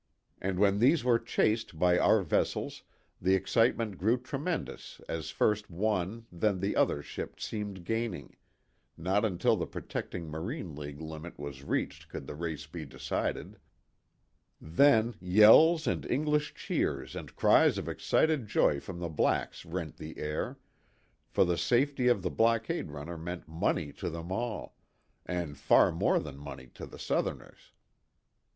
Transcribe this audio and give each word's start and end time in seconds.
And 0.41 0.57
when 0.57 0.79
these 0.79 1.03
were 1.03 1.19
chased 1.19 1.77
by 1.77 1.99
our 1.99 2.23
vessels 2.23 2.81
the 3.21 3.35
excitement 3.35 3.99
grew 3.99 4.17
tremendous 4.19 4.99
as 5.07 5.29
first 5.29 5.69
one 5.69 6.25
then 6.31 6.59
the 6.59 6.75
other 6.75 7.03
ship 7.03 7.39
seemed 7.39 7.85
gaining 7.85 8.35
not 8.97 9.23
until 9.23 9.55
the 9.55 9.67
protecting" 9.67 10.27
marine 10.31 10.75
league" 10.75 10.99
limit 11.01 11.37
was 11.37 11.61
reached 11.63 12.09
could 12.09 12.25
the 12.25 12.33
race 12.33 12.65
be 12.65 12.83
decided 12.83 13.59
then 14.59 15.13
yells 15.19 15.85
and 15.85 16.03
English 16.09 16.55
cheers 16.55 17.15
and 17.15 17.35
cries 17.35 17.77
of 17.77 17.87
excited 17.87 18.47
joy 18.47 18.79
from 18.79 18.97
the 18.97 19.07
blacks 19.07 19.65
rent 19.65 19.97
the 19.97 20.17
air; 20.17 20.57
for 21.27 21.45
the 21.45 21.59
safety 21.59 22.07
of 22.07 22.23
the 22.23 22.31
blockade 22.31 22.89
runner 22.89 23.19
meant 23.19 23.47
money 23.47 23.93
to 23.93 24.09
them 24.09 24.31
all, 24.31 24.75
and 25.27 25.59
far 25.59 25.91
more 25.91 26.17
than 26.17 26.37
money 26.39 26.65
to 26.73 26.87
the 26.87 26.97
Southerners. 26.97 27.71